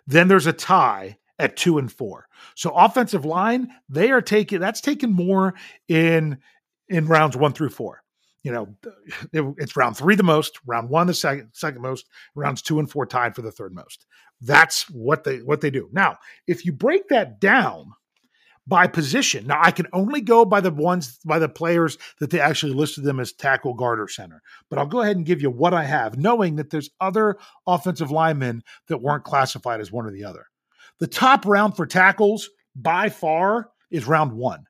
[0.07, 2.27] Then there's a tie at two and four.
[2.55, 5.55] So offensive line, they are taking that's taken more
[5.89, 6.39] in
[6.89, 8.03] in rounds one through four
[8.43, 8.75] you know,
[9.33, 12.91] it, it's round three the most, round one the second second most, rounds two and
[12.91, 14.07] four tied for the third most.
[14.41, 15.89] That's what they what they do.
[15.93, 17.93] Now, if you break that down
[18.67, 22.41] by position, now I can only go by the ones by the players that they
[22.41, 24.43] actually listed them as tackle, guard, or center.
[24.69, 28.11] But I'll go ahead and give you what I have, knowing that there's other offensive
[28.11, 30.47] linemen that weren't classified as one or the other.
[31.03, 34.67] The top round for tackles by far is round one.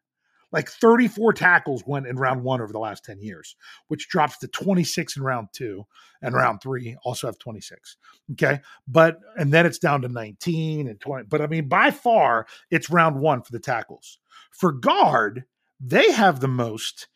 [0.51, 3.55] Like 34 tackles went in round one over the last 10 years,
[3.89, 5.85] which drops to 26 in round two,
[6.23, 7.99] and round three also have 26.
[8.33, 8.61] Okay.
[8.89, 11.27] But, and then it's down to 19 and 20.
[11.29, 14.17] But I mean, by far, it's round one for the tackles.
[14.53, 15.45] For guard,
[15.81, 17.09] they have the most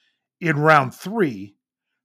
[0.42, 1.57] in round three,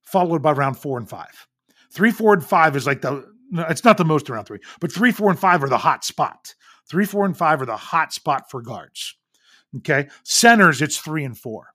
[0.02, 1.46] followed by round four and five.
[1.90, 3.30] Three, four, and five is like the,
[3.68, 6.54] it's not the most around three, but three, four, and five are the hot spot.
[6.88, 9.16] Three, four, and five are the hot spot for guards.
[9.78, 10.08] Okay.
[10.24, 11.68] Centers, it's three and four.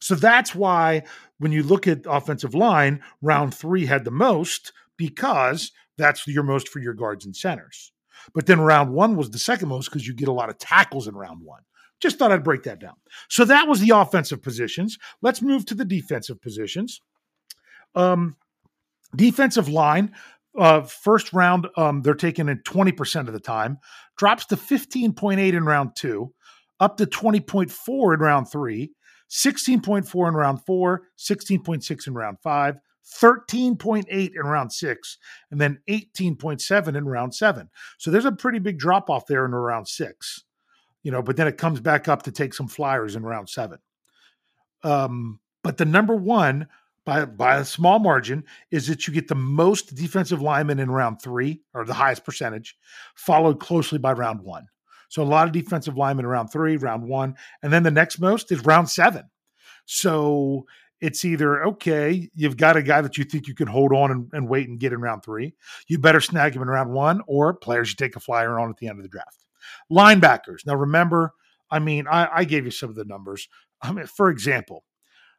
[0.00, 1.02] So that's why
[1.38, 6.68] when you look at offensive line, round three had the most because that's your most
[6.68, 7.92] for your guards and centers.
[8.34, 11.08] But then round one was the second most because you get a lot of tackles
[11.08, 11.62] in round one.
[12.00, 12.94] Just thought I'd break that down.
[13.28, 14.98] So that was the offensive positions.
[15.22, 17.00] Let's move to the defensive positions.
[17.94, 18.36] Um,
[19.14, 20.12] defensive line,
[20.58, 23.78] uh, first round, um, they're taken in 20% of the time,
[24.16, 26.32] drops to 15.8 in round two,
[26.80, 28.92] up to 20.4 in round three,
[29.30, 32.76] 16.4 in round four, 16.6 in round five,
[33.20, 35.18] 13.8 in round six,
[35.50, 37.70] and then 18.7 in round seven.
[37.98, 40.44] So there's a pretty big drop off there in round six,
[41.02, 43.78] you know, but then it comes back up to take some flyers in round seven.
[44.82, 46.68] Um, but the number one
[47.06, 51.22] by by a small margin is that you get the most defensive linemen in round
[51.22, 52.76] three, or the highest percentage,
[53.14, 54.66] followed closely by round one.
[55.08, 58.52] So a lot of defensive linemen around three, round one, and then the next most
[58.52, 59.30] is round seven.
[59.86, 60.66] So
[61.00, 64.30] it's either okay, you've got a guy that you think you can hold on and,
[64.32, 65.54] and, wait and get in round three.
[65.86, 68.78] You better snag him in round one, or players you take a flyer on at
[68.78, 69.44] the end of the draft.
[69.90, 70.66] Linebackers.
[70.66, 71.34] Now remember,
[71.70, 73.48] I mean, I, I gave you some of the numbers.
[73.82, 74.84] I mean, for example,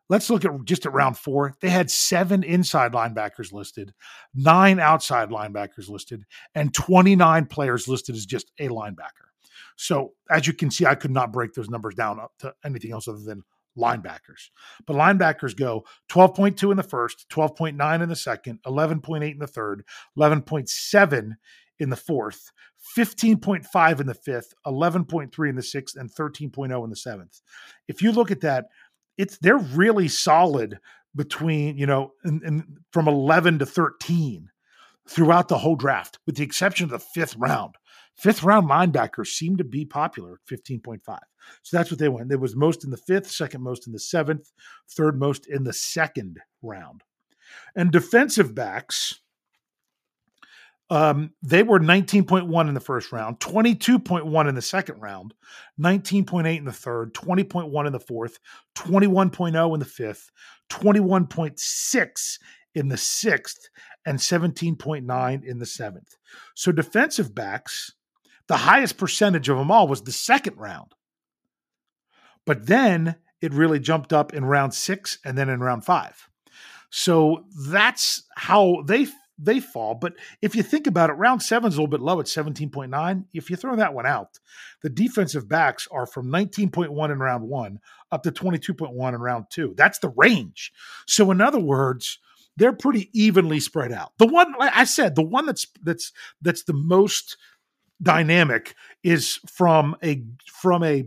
[0.09, 1.53] let's look at just at round four.
[1.61, 3.93] They had seven inside linebackers listed,
[4.33, 9.27] nine outside linebackers listed, and 29 players listed as just a linebacker.
[9.75, 12.91] So as you can see, I could not break those numbers down up to anything
[12.91, 13.43] else other than
[13.77, 14.49] linebackers.
[14.85, 19.83] But linebackers go 12.2 in the first, 12.9 in the second, 11.8 in the third,
[20.17, 21.33] 11.7
[21.79, 22.51] in the fourth,
[22.97, 27.41] 15.5 in the fifth, 11.3 in the sixth, and 13.0 in the seventh.
[27.87, 28.65] If you look at that,
[29.17, 30.79] it's they're really solid
[31.15, 34.49] between, you know, in, from 11 to 13
[35.07, 37.75] throughout the whole draft, with the exception of the fifth round.
[38.15, 40.99] Fifth round linebackers seem to be popular at 15.5.
[41.61, 42.29] So that's what they went.
[42.29, 44.51] There was most in the fifth, second most in the seventh,
[44.89, 47.03] third most in the second round.
[47.75, 49.21] And defensive backs,
[50.89, 55.33] um, they were 19.1 in the first round, 22.1 in the second round,
[55.79, 58.39] 19.8 in the third, 20.1 in the fourth,
[58.77, 60.31] 21.0 in the fifth,
[60.69, 62.39] 21.6
[62.75, 63.69] in the sixth,
[64.05, 66.15] and 17.9 in the seventh.
[66.55, 67.91] So defensive backs,
[68.47, 70.93] the highest percentage of them all was the second round.
[72.45, 76.29] But then it really jumped up in round six and then in round five.
[76.89, 79.07] So that's how they
[79.37, 79.95] they fall.
[79.95, 83.25] But if you think about it, round seven is a little bit low at 17.9.
[83.33, 84.39] If you throw that one out,
[84.81, 87.79] the defensive backs are from 19.1 in round one
[88.11, 89.73] up to 22.1 in round two.
[89.77, 90.71] That's the range.
[91.05, 92.19] So in other words,
[92.55, 94.13] they're pretty evenly spread out.
[94.17, 96.11] The one like I said, the one that's that's
[96.41, 97.37] that's the most
[98.01, 101.05] dynamic is from a from a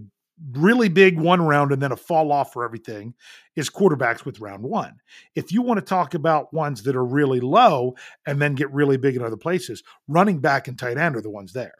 [0.52, 3.14] really big one round and then a fall off for everything
[3.56, 5.00] is quarterbacks with round one.
[5.34, 7.94] If you want to talk about ones that are really low
[8.26, 11.30] and then get really big in other places, running back and tight end are the
[11.30, 11.74] ones there.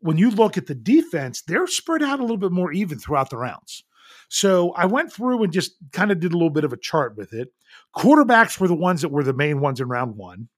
[0.00, 3.30] When you look at the defense, they're spread out a little bit more even throughout
[3.30, 3.84] the rounds.
[4.28, 7.16] So I went through and just kind of did a little bit of a chart
[7.16, 7.52] with it.
[7.96, 10.48] Quarterbacks were the ones that were the main ones in round one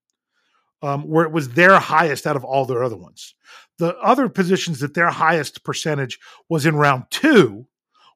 [0.83, 3.35] um, where it was their highest out of all their other ones.
[3.79, 6.19] The other positions that their highest percentage
[6.49, 7.67] was in round two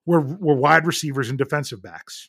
[0.05, 2.29] were, were wide receivers and defensive backs.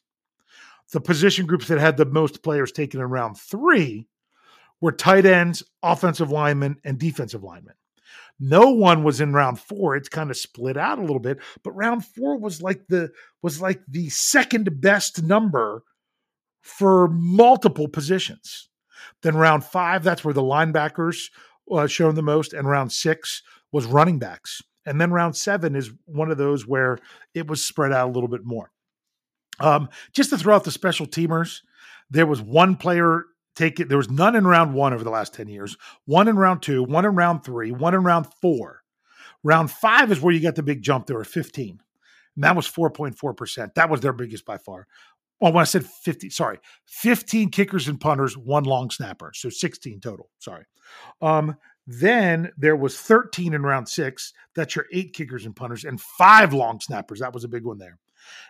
[0.94, 4.08] The position groups that had the most players taken in round three
[4.80, 7.74] were tight ends, offensive linemen, and defensive linemen.
[8.40, 9.96] No one was in round four.
[9.96, 13.12] It's kind of split out a little bit, but round four was like the
[13.42, 15.84] was like the second best number
[16.62, 18.70] for multiple positions.
[19.22, 21.30] Then round five, that's where the linebackers
[21.72, 24.62] uh, shown the most, and round six was running backs.
[24.86, 26.98] And then round seven is one of those where
[27.34, 28.72] it was spread out a little bit more.
[29.60, 31.62] Um, just to throw out the special teamers,
[32.10, 33.26] there was one player
[33.56, 33.89] take it.
[33.89, 35.76] There was none in round one over the last 10 years,
[36.06, 38.84] one in round two, one in round three, one in round four.
[39.43, 41.08] Round five is where you got the big jump.
[41.08, 41.82] There were 15.
[42.36, 43.74] And that was 4.4%.
[43.74, 44.88] That was their biggest by far.
[45.42, 49.32] Oh, when I said 50, sorry, 15 kickers and punters, one long snapper.
[49.36, 50.30] So 16 total.
[50.40, 50.66] Sorry.
[51.22, 54.34] Um, then there was 13 in round six.
[54.56, 57.20] That's your eight kickers and punters and five long snappers.
[57.20, 57.98] That was a big one there.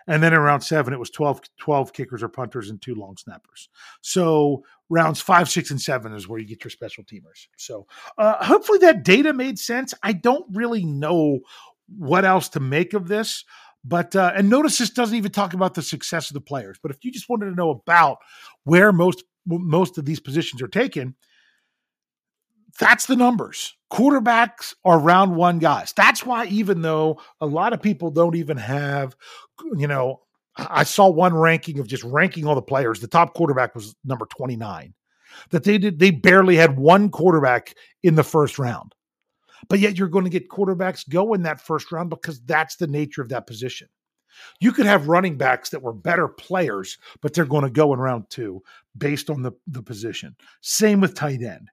[0.06, 3.16] And then in round seven, it was 12, 12 kickers or punters and two long
[3.16, 3.68] snappers.
[4.00, 7.46] So rounds five, six, and seven is where you get your special teamers.
[7.56, 7.86] So
[8.16, 9.94] uh, hopefully that data made sense.
[10.02, 11.40] I don't really know
[11.96, 13.44] what else to make of this.
[13.88, 16.78] But uh, and notice this doesn't even talk about the success of the players.
[16.82, 18.18] But if you just wanted to know about
[18.64, 21.14] where most most of these positions are taken,
[22.78, 23.74] that's the numbers.
[23.90, 25.94] Quarterbacks are round one guys.
[25.96, 29.16] That's why even though a lot of people don't even have,
[29.74, 30.20] you know,
[30.56, 33.00] I saw one ranking of just ranking all the players.
[33.00, 34.92] The top quarterback was number 29.
[35.50, 38.94] That they did they barely had one quarterback in the first round.
[39.68, 42.86] But yet you're going to get quarterbacks go in that first round because that's the
[42.86, 43.88] nature of that position.
[44.60, 47.98] You could have running backs that were better players, but they're going to go in
[47.98, 48.62] round two
[48.96, 50.36] based on the, the position.
[50.60, 51.70] Same with tight end.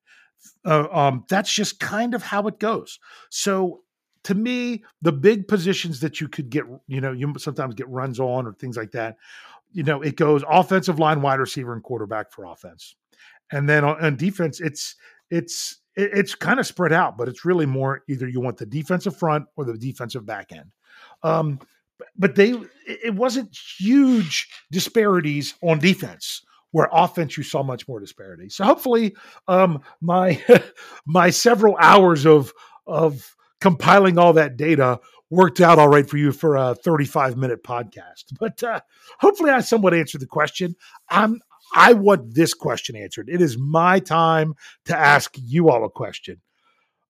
[0.63, 2.99] Uh, um, that's just kind of how it goes.
[3.29, 3.81] So
[4.23, 8.19] to me, the big positions that you could get, you know, you sometimes get runs
[8.19, 9.17] on or things like that.
[9.71, 12.95] You know, it goes offensive line, wide receiver, and quarterback for offense,
[13.51, 14.95] and then on, on defense, it's
[15.29, 18.65] it's it, it's kind of spread out, but it's really more either you want the
[18.65, 20.71] defensive front or the defensive back end.
[21.23, 21.59] Um,
[22.17, 22.53] but they
[22.85, 26.41] it wasn't huge disparities on defense
[26.71, 28.49] where offense you saw much more disparity.
[28.49, 29.15] So hopefully
[29.47, 30.43] um, my
[31.05, 32.53] my several hours of
[32.85, 37.63] of compiling all that data worked out all right for you for a 35 minute
[37.63, 38.25] podcast.
[38.39, 38.81] But uh,
[39.19, 40.75] hopefully i somewhat answered the question.
[41.09, 41.41] I'm
[41.74, 43.30] I want this question answered.
[43.30, 44.53] It is my time
[44.86, 46.41] to ask you all a question.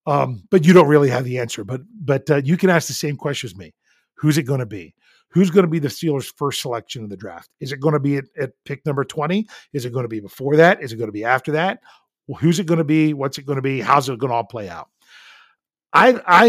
[0.06, 1.64] Um, but you don't really have the answer.
[1.64, 3.74] But but uh, you can ask the same question as me.
[4.14, 4.94] Who's it going to be?
[5.30, 7.50] Who's going to be the Steelers' first selection in the draft?
[7.60, 9.46] Is it going to be at, at pick number 20?
[9.72, 10.82] Is it going to be before that?
[10.82, 11.80] Is it going to be after that?
[12.26, 13.12] Well, who's it going to be?
[13.12, 13.80] What's it going to be?
[13.80, 14.88] How's it going to all play out?
[15.92, 16.48] I I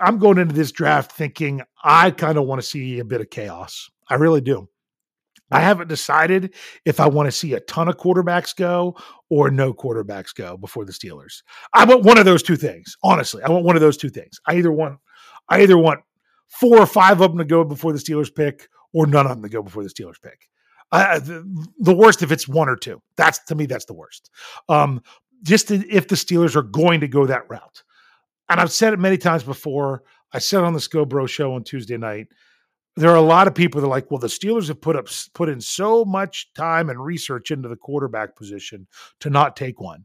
[0.00, 3.30] I'm going into this draft thinking I kind of want to see a bit of
[3.30, 3.90] chaos.
[4.08, 4.68] I really do.
[5.52, 8.96] I haven't decided if I want to see a ton of quarterbacks go
[9.30, 11.42] or no quarterbacks go before the Steelers.
[11.72, 12.96] I want one of those two things.
[13.02, 14.40] Honestly, I want one of those two things.
[14.46, 14.98] I either want
[15.48, 16.00] I either want
[16.48, 19.42] four or five of them to go before the Steelers pick or none of them
[19.42, 20.48] to go before the Steelers pick.
[20.90, 23.00] Uh, the, the worst if it's one or two.
[23.16, 24.30] That's to me, that's the worst.
[24.68, 25.02] Um,
[25.42, 27.82] just if the Steelers are going to go that route.
[28.48, 30.02] And I've said it many times before.
[30.32, 32.28] I said it on the Scobro show on Tuesday night.
[32.96, 35.08] There are a lot of people that are like, well, the Steelers have put up
[35.34, 38.86] put in so much time and research into the quarterback position
[39.20, 40.04] to not take one.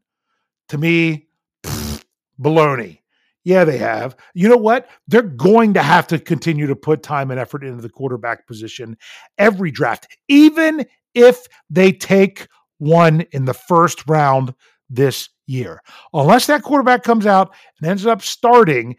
[0.70, 1.28] To me,
[1.64, 2.04] pfft,
[2.40, 3.00] baloney.
[3.44, 4.18] Yeah, they have.
[4.34, 4.90] You know what?
[5.08, 8.98] They're going to have to continue to put time and effort into the quarterback position
[9.38, 12.48] every draft, even if they take
[12.80, 14.54] one in the first round
[14.90, 15.82] this year.
[16.14, 18.98] Unless that quarterback comes out and ends up starting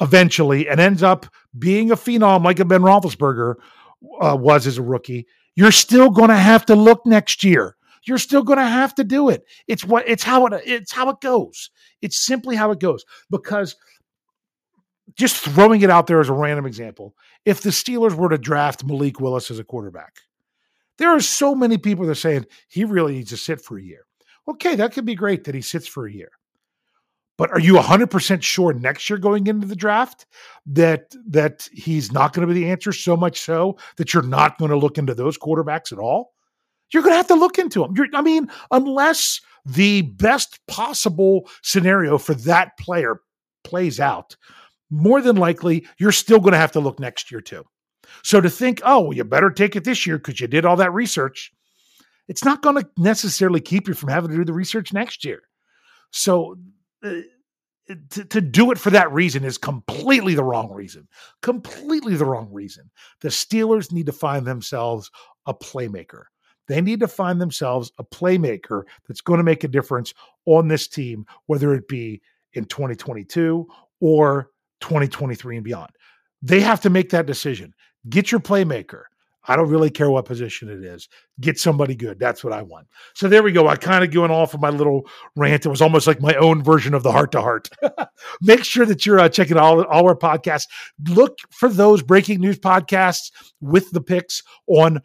[0.00, 1.26] eventually and ends up
[1.58, 3.54] being a phenom like a Ben Roethlisberger
[4.20, 7.76] uh, was as a rookie, you're still going to have to look next year.
[8.06, 9.44] You're still going to have to do it.
[9.66, 11.70] It's what it's how it it's how it goes.
[12.02, 13.76] It's simply how it goes because
[15.16, 17.14] just throwing it out there as a random example,
[17.44, 20.16] if the Steelers were to draft Malik Willis as a quarterback,
[20.98, 23.82] there are so many people that are saying he really needs to sit for a
[23.82, 24.04] year.
[24.46, 26.30] Okay, that could be great that he sits for a year.
[27.36, 30.26] But are you 100% sure next year going into the draft
[30.66, 34.56] that that he's not going to be the answer so much so that you're not
[34.58, 36.32] going to look into those quarterbacks at all?
[36.92, 37.94] You're going to have to look into them.
[37.96, 43.20] You're, I mean, unless the best possible scenario for that player
[43.64, 44.36] plays out,
[44.90, 47.64] more than likely you're still going to have to look next year too.
[48.22, 50.76] So to think, oh, well, you better take it this year because you did all
[50.76, 51.52] that research,
[52.28, 55.40] it's not going to necessarily keep you from having to do the research next year.
[56.10, 56.56] So
[57.04, 57.20] Uh,
[57.90, 61.06] uh, to, to do it for that reason is completely the wrong reason.
[61.42, 62.90] Completely the wrong reason.
[63.20, 65.10] The Steelers need to find themselves
[65.44, 66.24] a playmaker.
[66.66, 70.14] They need to find themselves a playmaker that's going to make a difference
[70.46, 72.22] on this team, whether it be
[72.54, 73.68] in 2022
[74.00, 74.50] or
[74.80, 75.90] 2023 and beyond.
[76.40, 77.74] They have to make that decision.
[78.08, 79.04] Get your playmaker.
[79.46, 81.08] I don't really care what position it is.
[81.40, 82.18] Get somebody good.
[82.18, 82.86] That's what I want.
[83.14, 83.68] So there we go.
[83.68, 85.66] I kind of going off of my little rant.
[85.66, 87.68] It was almost like my own version of the heart to heart.
[88.40, 90.66] Make sure that you're uh, checking all, all our podcasts.
[91.08, 93.30] Look for those breaking news podcasts
[93.60, 95.00] with the picks on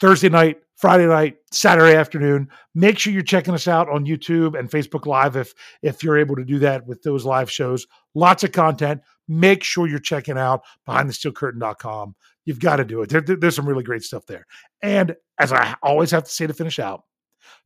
[0.00, 2.48] Thursday night, Friday night, Saturday afternoon.
[2.74, 6.36] Make sure you're checking us out on YouTube and Facebook Live if if you're able
[6.36, 7.86] to do that with those live shows.
[8.14, 9.02] Lots of content.
[9.28, 12.14] Make sure you're checking out behindthesteelcurtain.com.
[12.48, 13.10] You've got to do it.
[13.10, 14.46] There, there's some really great stuff there.
[14.80, 17.02] And as I always have to say to finish out,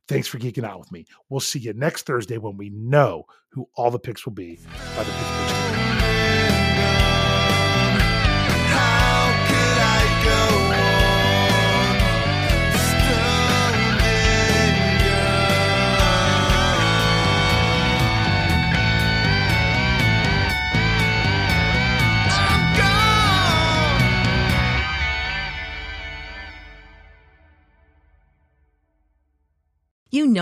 [0.09, 1.05] thanks for geeking out with me.
[1.29, 3.23] We'll see you next Thursday when we know
[3.53, 4.59] who all the picks will be
[4.97, 6.02] by the Pittsburgh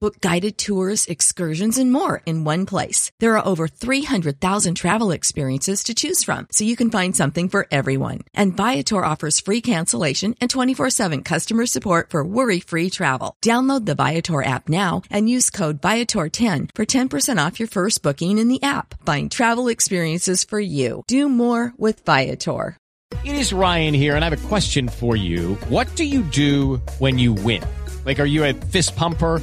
[0.00, 3.12] Book guided tours, excursions, and more in one place.
[3.20, 7.66] There are over 300,000 travel experiences to choose from, so you can find something for
[7.70, 8.20] everyone.
[8.32, 13.36] And Viator offers free cancellation and 24-7 customer support for worry-free travel.
[13.44, 18.38] Download the Viator app now and use code Viator10 for 10% off your first booking
[18.38, 18.94] in the app.
[19.04, 21.02] Find travel experiences for you.
[21.08, 22.78] Do more with Viator.
[23.22, 25.56] It is Ryan here, and I have a question for you.
[25.68, 27.62] What do you do when you win?
[28.06, 29.42] Like, are you a fist pumper?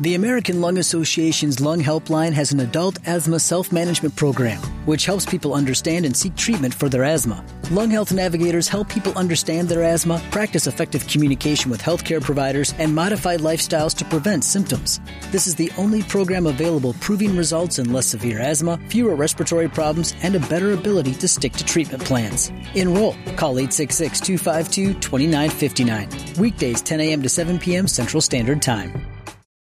[0.00, 5.26] The American Lung Association's Lung Helpline has an adult asthma self management program, which helps
[5.26, 7.44] people understand and seek treatment for their asthma.
[7.70, 12.94] Lung Health Navigators help people understand their asthma, practice effective communication with healthcare providers, and
[12.94, 15.02] modify lifestyles to prevent symptoms.
[15.32, 20.14] This is the only program available proving results in less severe asthma, fewer respiratory problems,
[20.22, 22.50] and a better ability to stick to treatment plans.
[22.74, 23.12] Enroll.
[23.36, 26.38] Call 866 252 2959.
[26.38, 27.22] Weekdays 10 a.m.
[27.22, 27.86] to 7 p.m.
[27.86, 29.09] Central Standard Time.